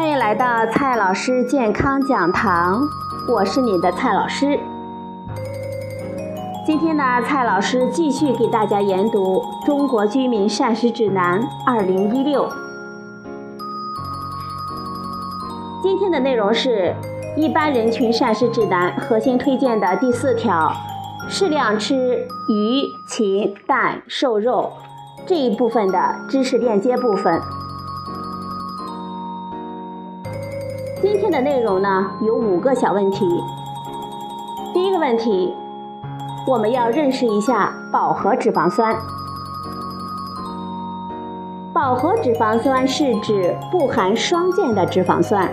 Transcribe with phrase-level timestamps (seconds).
[0.00, 2.88] 欢迎来到蔡老师健康讲堂，
[3.28, 4.58] 我是你的蔡老师。
[6.64, 12.48] 今天呢，蔡老师继续给大家研读《中国居民膳食指南（二零一六）》。
[15.82, 16.96] 今天的内容是
[17.36, 20.72] 一般人群膳食指南核心推荐的第四条：
[21.28, 24.72] 适量吃鱼、禽、蛋、瘦肉
[25.26, 27.38] 这一部分的知识链接部分。
[31.02, 33.26] 今天的内容呢有五个小问题。
[34.74, 35.56] 第一个问题，
[36.46, 38.94] 我们要认识一下饱和脂肪酸。
[41.72, 45.50] 饱和脂肪酸是指不含双键的脂肪酸。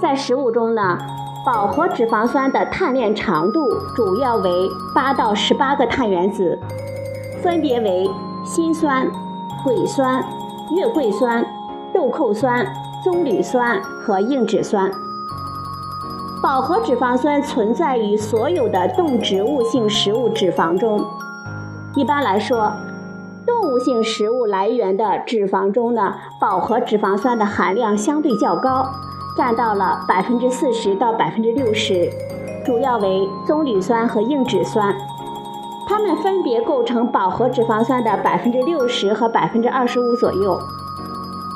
[0.00, 0.96] 在食物中呢，
[1.44, 6.56] 饱和脂肪酸的碳链长度主要为八到十八个碳原子，
[7.42, 8.08] 分别为
[8.44, 9.10] 辛酸、
[9.64, 10.24] 癸酸、
[10.70, 11.44] 月桂酸、
[11.92, 12.64] 豆蔻酸。
[13.02, 14.88] 棕榈酸和硬脂酸，
[16.40, 21.04] 饱和脂肪酸存在于所有的动植物性食物脂肪中。
[21.96, 22.72] 一般来说，
[23.44, 28.88] 动物性食物来源的脂肪中呢，饱和脂肪酸的含量相对较高，
[29.36, 32.08] 占到了百分之四十到百分之六十，
[32.64, 34.94] 主要为棕榈酸和硬脂酸，
[35.88, 40.56] 它们分别构成饱和脂肪酸的百分之六十和百分之二十五左右。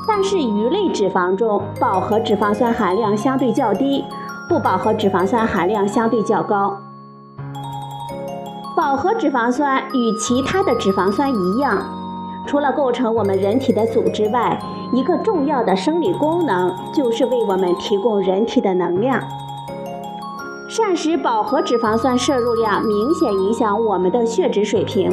[0.09, 4.05] 但是鱼类脂肪中饱和脂肪酸含量相对较低，
[4.49, 6.79] 不饱和脂肪酸含量相对较高。
[8.77, 11.83] 饱和脂肪酸与其他的脂肪酸一样，
[12.47, 14.59] 除了构成我们人体的组织外，
[14.93, 19.21] 一个重要的生理功能就是为我们提供人体的能量。
[20.69, 25.11] 膳食饱和脂肪酸摄入量明显影响我们的血脂水平。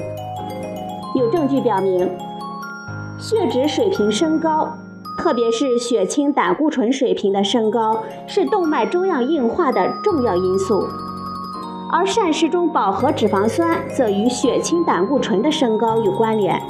[1.15, 2.09] 有证据表明，
[3.17, 4.67] 血脂水平升高。
[5.23, 7.97] 特别是血清胆固醇水平的升高，
[8.27, 10.85] 是动脉粥样硬化的重要因素，
[11.89, 16.61] 而膳食中饱和脂肪酸则与血清胆固醇的升高有关联。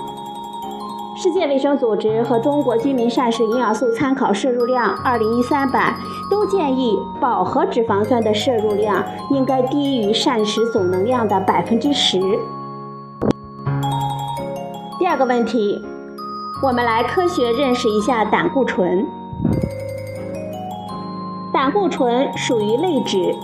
[1.17, 5.95] 世界卫生组织和中国居民膳食营养素参考摄入量二零一三版
[6.29, 12.19] 都建议，饱和脂肪酸的摄入量应该低于膳食总能量的百分之十。
[14.99, 15.83] 第二个问题。
[16.63, 19.05] 我们来科学认识一下胆固醇。
[21.51, 23.35] 胆固醇属于类脂，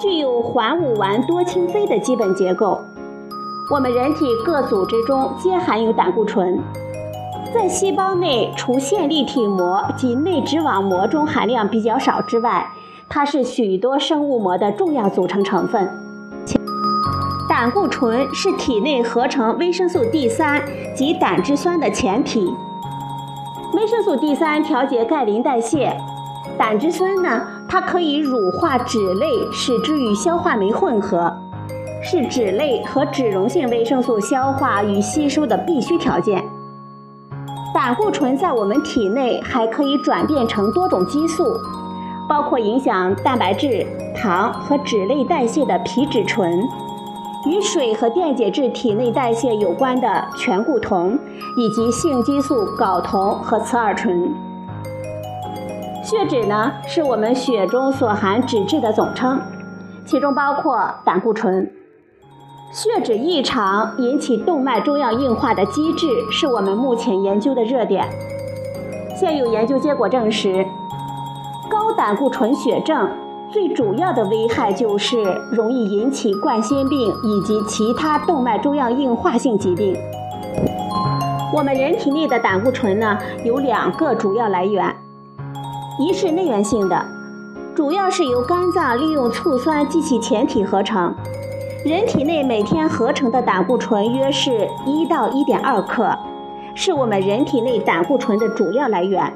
[0.00, 2.80] 具有环五烷多氢飞的基本结构。
[3.72, 6.58] 我们人体各组织中皆含有胆固醇，
[7.54, 12.66] 在细胞内除线粒体膜及内质网膜中含量比较少之外，
[13.08, 16.07] 它是许多生物膜的重要组成成分。
[17.58, 20.62] 胆固醇是体内合成维生素 D 三
[20.94, 22.54] 及胆汁酸的前体。
[23.72, 25.92] 维生素 D 三调节钙磷代谢，
[26.56, 31.36] 胆汁酸呢，它可以乳化脂类，使之与消化酶混合，
[32.00, 36.40] 是脂类和脂溶性维生素消化与吸收的必须条件。
[37.74, 41.58] 胆固醇在我们体内还可以转变成多种激素，
[42.28, 46.62] 包括影响蛋白质、糖和脂类代谢的皮质醇。
[47.46, 51.18] 与水和电解质体内代谢有关的醛固酮，
[51.56, 54.34] 以及性激素睾酮和雌二醇。
[56.02, 59.40] 血脂呢，是我们血中所含脂质的总称，
[60.04, 61.70] 其中包括胆固醇。
[62.72, 68.04] 血脂异常引起动脉粥样硬化的机制，是我们目前研究的热点。
[69.14, 70.66] 现有研究结果证实，
[71.70, 73.08] 高胆固醇血症。
[73.50, 75.16] 最主要的危害就是
[75.50, 79.96] 容易引起冠心病以及其他动脉粥样硬化性疾病。
[81.54, 84.94] 我们人体内的胆固醇呢，有两个主要来源，
[85.98, 87.02] 一是内源性的，
[87.74, 91.14] 主要是由肝脏利用醋酸及其前体合成，
[91.86, 96.14] 人体内每天合成的胆固醇约是一到一点二克，
[96.74, 99.32] 是我们人体内胆固醇的主要来源。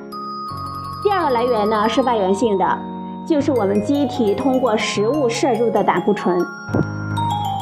[1.02, 2.91] 第二个来源呢是外源性的。
[3.26, 6.38] 就是我们机体通过食物摄入的胆固醇，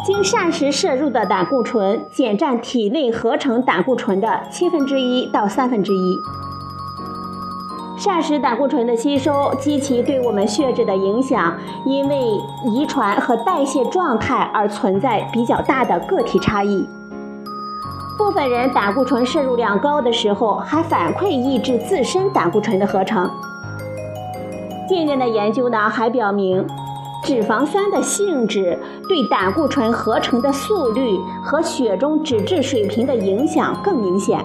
[0.05, 6.17] 经膳食摄入的胆固醇仅占体内合成胆固醇的七分之一到三分之一。
[7.99, 11.55] 膳食胆固醇的吸收及其对我们血脂的影响，
[11.85, 12.19] 因为
[12.65, 16.89] 遗传和代谢状态而存在比较大的个体差异。
[18.17, 23.31] 部分人胆固醇摄入量高的时候，还反馈抑制自身胆固醇的合成。
[24.91, 26.67] 近年的研究呢，还表明，
[27.23, 28.77] 脂肪酸的性质
[29.09, 34.45] 对胆固醇合成的速率和血中脂质水平的影响更明显。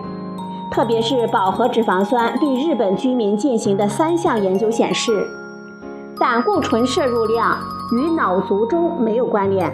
[0.72, 5.28] 特别是饱和脂肪酸对日本居民进行的三项研究显示，
[6.20, 7.58] 胆固醇摄入量
[7.94, 9.74] 与脑卒中没有关联。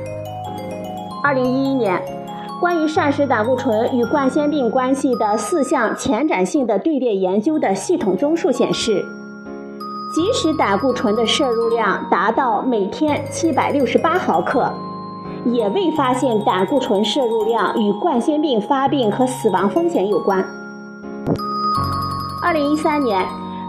[1.22, 2.02] 二零一一年，
[2.62, 9.04] 关于膳食胆固醇与冠心病关系的四项前瞻性的队列研究的系统综述显示，
[10.14, 14.70] 即使胆固醇的摄入量达到每天七百六十八毫克，
[15.46, 20.46] 也未发现胆固醇摄入量与冠心病发病和死亡风险有关。
[22.44, 23.26] 二零一三年，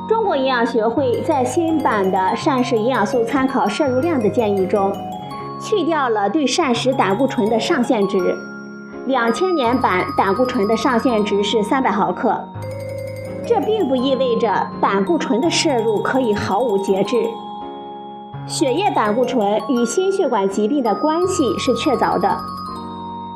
[0.08, 4.92] 中国营养学会在新版的膳食营养素参考摄入量的建议中。
[5.60, 8.36] 去掉了对膳食胆固醇的上限值，
[9.06, 12.36] 两千年版胆固醇的上限值是三百毫克。
[13.46, 17.16] 这并不意味着胆固醇的摄入可以毫无节制。
[18.46, 22.38] 血液胆固醇与心血管疾病的关系是确凿的。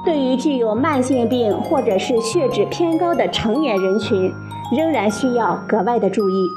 [0.05, 4.33] 对于具有慢性病或者是血脂偏高的成年人群，
[4.77, 6.49] 仍然需要格外的注意。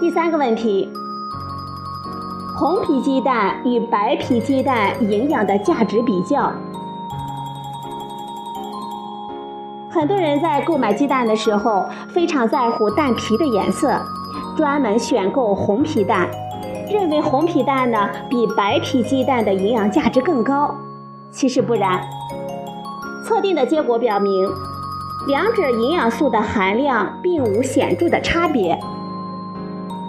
[0.00, 0.88] 第三个问题。
[2.58, 6.52] 红皮鸡蛋与白皮鸡蛋营养的价值比较。
[9.92, 14.00] 很多人在购买鸡蛋的时候非常在乎蛋皮的颜色，
[14.56, 16.30] 专门选购红皮蛋，
[16.90, 20.74] 认为红皮蛋呢比白皮鸡蛋的营养价值更高。
[21.30, 22.00] 其实不然，
[23.22, 24.48] 测定的结果表明，
[25.28, 28.78] 两者营养素的含量并无显著的差别。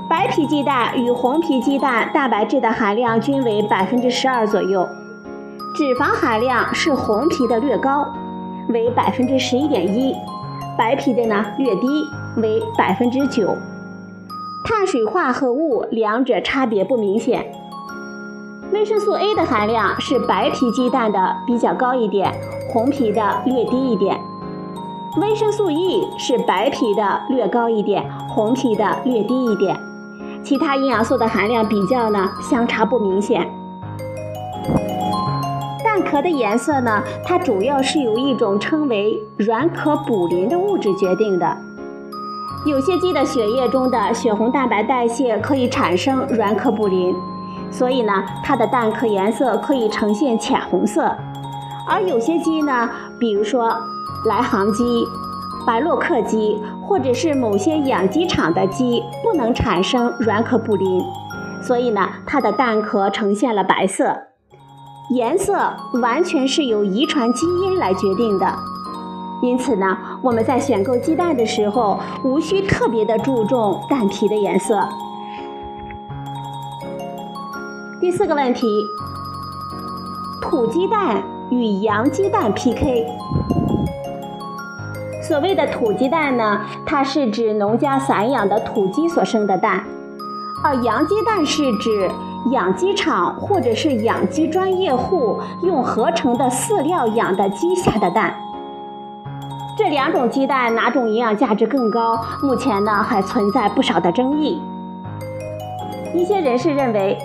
[0.09, 4.88] 白皮鸡蛋与红皮鸡蛋蛋白质的含量均为百分之十二左右，
[5.75, 8.07] 脂肪含量是红皮的略高，
[8.73, 10.13] 为百分之十一点一，
[10.77, 11.87] 白皮的呢略低，
[12.37, 13.55] 为百分之九。
[14.65, 17.45] 碳水化合物两者差别不明显。
[18.71, 22.33] 维生素 A 的含量是白皮鸡蛋的比较高一点，
[22.71, 24.19] 红皮的略低一点。
[25.21, 29.77] 维生素 E 是白皮的略高一点，红皮的略低一点。
[30.41, 33.47] 其他营养素的含量比较呢，相差不明显。
[35.94, 41.56] 蛋壳的颜色呢，它主要是由一种称为软壳卟啉的物质决定的。
[42.66, 47.13] 有些鸡的血液中的血红蛋白代谢可以产生软壳卟啉，
[47.69, 51.16] 所以呢，它的蛋壳颜色可以呈现浅红色。
[51.88, 53.72] 而有些鸡呢，比如说
[54.25, 54.84] 来航鸡。
[55.66, 61.06] 白洛克鸡或者是某些养鸡场的鸡不能产生软壳卟啉，
[61.62, 64.32] 所以呢，它的蛋壳呈现了白色。
[65.09, 68.45] 颜色完全是由遗传基因来决定的。
[69.41, 74.88] 因此呢，我们在选购鸡蛋的时候，无需特别的注重蛋皮的颜色。
[78.00, 78.85] 第四个问题：
[80.41, 81.21] 土鸡蛋
[81.51, 83.06] 与洋鸡蛋 PK。
[85.21, 89.83] 所谓的土鸡蛋呢，它是指农家散养的土鸡所生的蛋，
[90.63, 92.09] 而洋鸡蛋是指
[92.51, 98.35] 养鸡场或者是养鸡专业户用合成的饲料养的鸡下的蛋。
[99.78, 102.19] 这两种鸡蛋哪种营养价值更高？
[102.42, 104.62] 目前呢还存在不少的争议。
[106.14, 107.18] 一些人士认为，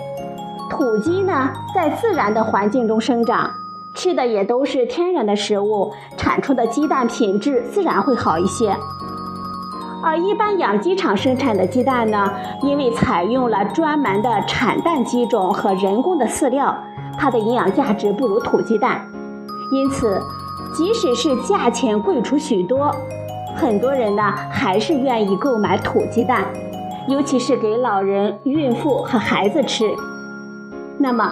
[0.69, 3.51] 土鸡呢在自然的环境中生长。
[3.95, 8.73] 吃的也都是天然的食物，产出的鸡蛋品质自然会好一些。
[10.01, 16.73] 而一般养鸡场生产的鸡蛋呢，因为采用了专门的产蛋鸡种和人工的饲料，
[17.17, 19.01] 它的营养价值不如土鸡蛋。
[19.71, 20.21] 因此，
[20.73, 22.95] 即使是价钱贵出许多，
[23.55, 26.45] 很多人呢还是愿意购买土鸡蛋，
[27.07, 29.93] 尤其是给老人、孕妇和孩子吃。
[30.97, 31.29] 那么，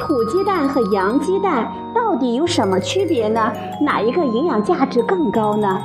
[0.00, 3.50] 土鸡蛋和洋鸡蛋到底有什么区别呢？
[3.80, 5.80] 哪一个营养价值更高呢？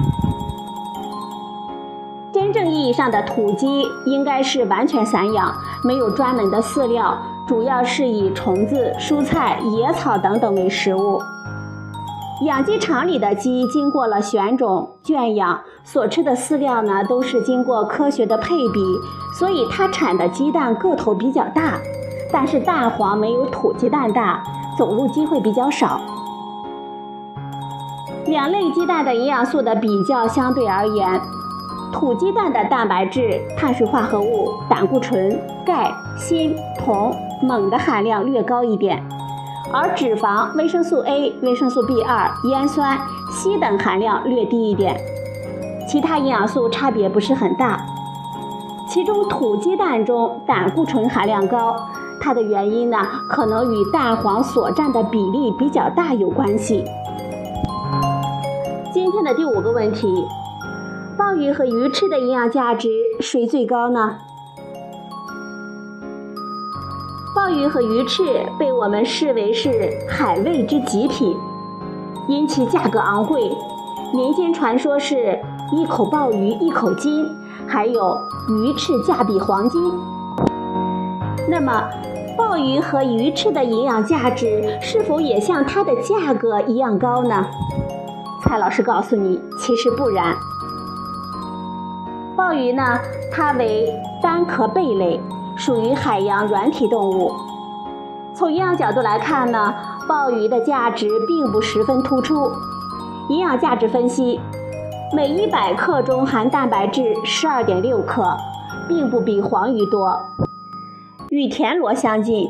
[2.47, 11.21] 真正意义上的土鸡应该是完全散养，没有专门的饲料，主要是以虫子、蔬菜、野草等等为食物。
[12.45, 18.79] 养鸡场里的鸡经过了选种、圈养，所吃的饲料呢都是经过科学的配比，
[19.37, 21.73] 所以它产的鸡蛋个头比较大。
[22.31, 24.41] 但是蛋黄没有土鸡蛋大，
[24.77, 25.99] 走路机会比较少。
[28.25, 31.21] 两类鸡蛋的营养素的比较相对而言，
[31.91, 39.03] 土鸡蛋的蛋白质、碳水化合物、胆固醇、钙、锌、铜、锰的含量略高一点，
[39.71, 42.97] 而脂肪、维生素 A、维生素 B2、烟酸、
[43.31, 44.99] 硒等含量略低一点。
[45.87, 47.79] 其他营养素差别不是很大。
[48.87, 51.75] 其中土鸡蛋中胆固醇含量高。
[52.19, 52.97] 它的原因呢，
[53.29, 56.83] 可能与蛋黄所占的比例比较大有关系。
[58.91, 60.25] 今天的第五个问题：
[61.27, 62.87] 鲍鱼和鱼翅的营养价值
[63.19, 64.15] 谁最高呢？
[67.35, 68.23] 鲍鱼和鱼翅
[68.57, 71.35] 被我们视为是海味之极品，
[72.29, 73.51] 因其价格昂贵。
[74.13, 75.37] 民间传说是
[75.73, 77.27] 一口鲍鱼一口金，
[77.67, 78.17] 还有
[78.47, 79.81] 鱼翅价比黄金。
[81.49, 81.89] 那么，
[82.37, 87.45] 鲍鱼和鱼翅的营养价值是否也像它的价格一样高呢？
[88.41, 90.33] 蔡老师告诉你，其实不然。
[92.37, 92.83] 鲍鱼呢，
[93.31, 93.91] 它为
[94.21, 95.19] 单壳贝类，
[95.55, 97.33] 属于海洋软体动物。
[98.35, 99.73] 从营养角度来看呢，
[100.07, 102.51] 鲍鱼的价值并不十分突出。
[103.29, 104.39] 营养价值分析，
[105.15, 108.37] 每一百克中含蛋白质十二点六克，
[108.87, 110.15] 并不比黄鱼多，
[111.29, 112.47] 与田螺相近。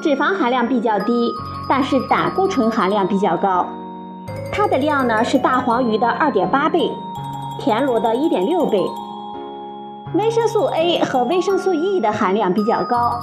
[0.00, 1.32] 脂肪含量比较低，
[1.68, 3.66] 但是胆固醇含量比较高。
[4.52, 6.92] 它的量呢是大黄鱼的二点八倍，
[7.58, 8.84] 田螺的一点六倍。
[10.14, 13.18] 维生素 A 和维生素 E 的含量比较高。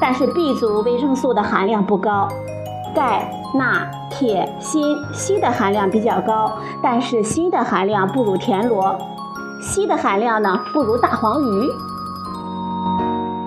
[0.00, 2.26] 但是 B 族维生素的含量不高，
[2.92, 6.50] 钙、钠、铁、锌、硒的含量比较高，
[6.82, 8.98] 但是锌的含量不如田螺，
[9.62, 11.70] 硒的含量呢不如大黄鱼。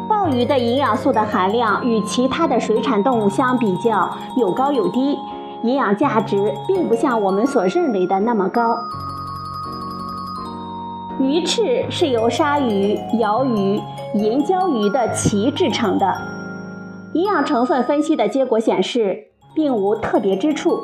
[0.08, 5.20] 鲍鱼的营养素的含量与其他的水产动物相比较有高有低，
[5.64, 8.78] 营养价值并不像我们所认为的那么高。
[11.28, 13.82] 鱼翅是由鲨鱼、鳐鱼、
[14.14, 16.16] 银礁鱼的鳍制成的。
[17.14, 20.84] 营养成分分析的结果显示，并无特别之处。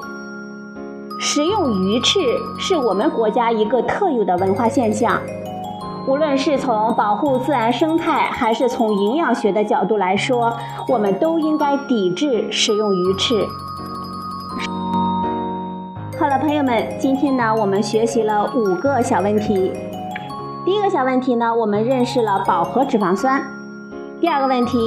[1.20, 2.20] 食用鱼翅
[2.58, 5.22] 是我们国家一个特有的文化现象。
[6.08, 10.52] 无论是从保护自然生态，还是从营养学的角度来说，
[10.88, 13.46] 我们都应该抵制食用鱼翅。
[16.20, 19.72] 好了，朋友们，今天呢，我们学习了五个小问题。
[20.64, 23.42] 第一个小问题呢，我们认识了饱和脂肪酸。
[24.20, 24.78] 第二个问题，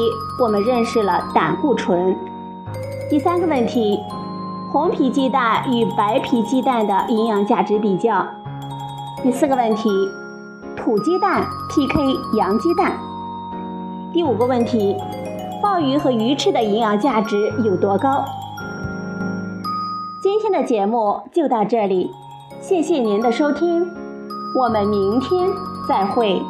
[0.41, 2.17] 我们认识了胆固醇。
[3.11, 3.99] 第三个问题，
[4.71, 8.25] 红皮鸡蛋与白皮鸡蛋的营养价值比较。
[9.21, 9.91] 第四个问题，
[10.77, 12.93] 土鸡蛋 PK 洋鸡蛋。
[14.13, 14.97] 第五个问题，
[15.61, 18.25] 鲍鱼和鱼翅的营养价值有多高？
[20.23, 22.13] 今天的节目就到这里，
[22.61, 23.91] 谢谢您的收听，
[24.55, 25.51] 我们明天
[25.89, 26.41] 再会。